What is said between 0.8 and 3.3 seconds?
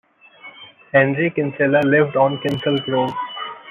Henry Kinsela lived on Kinsel Grove.